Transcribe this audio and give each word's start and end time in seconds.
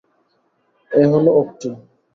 এ 0.91 1.01
হলো 1.11 1.31
অক্টি। 1.41 1.69